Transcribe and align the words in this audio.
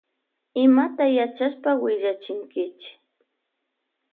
Imata 0.63 1.05
yachashpa 1.17 1.71
willachinkichi. 1.81 2.91